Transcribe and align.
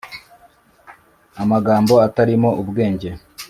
amagambo 1.41 1.93
atarimo 2.07 2.49
ubwenge’ 2.61 3.09